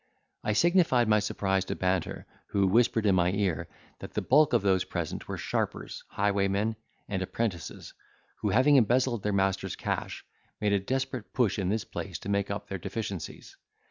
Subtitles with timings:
[0.43, 3.67] I signified my surprise to Banter, who whispered in my ear,
[3.99, 6.75] that the bulk of those present were sharpers, highwaymen,
[7.07, 7.93] and apprentices,
[8.37, 10.25] who, having embezzled their master's cash,
[10.59, 13.55] made a desperate push in this place to make up their deficiencies.